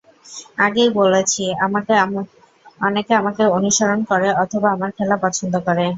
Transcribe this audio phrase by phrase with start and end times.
[0.57, 1.43] আগেই বলেছি,
[2.81, 5.85] অনেকে আমাকে অনুসরণ করে অথবা আমার খেলা পছন্দ করে।